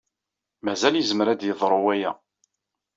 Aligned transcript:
Mazal 0.63 0.95
yezmer 0.97 1.27
ad 1.27 1.41
yeḍru 1.43 1.79
waya. 1.85 2.11